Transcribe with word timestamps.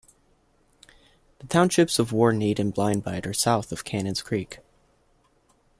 The 1.37 1.45
townships 1.45 1.99
of 1.99 2.09
Warneet 2.09 2.57
and 2.57 2.73
Blind 2.73 3.03
Bight 3.03 3.27
are 3.27 3.35
south 3.35 3.71
of 3.71 3.83
Cannons 3.83 4.23
Creek. 4.23 4.57